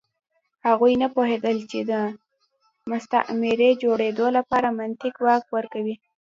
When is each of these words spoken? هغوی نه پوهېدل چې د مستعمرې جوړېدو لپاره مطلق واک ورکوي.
هغوی 0.67 0.93
نه 1.01 1.07
پوهېدل 1.15 1.57
چې 1.71 1.79
د 1.91 1.91
مستعمرې 2.91 3.71
جوړېدو 3.83 4.25
لپاره 4.37 4.67
مطلق 4.79 5.15
واک 5.25 5.43
ورکوي. 5.55 5.95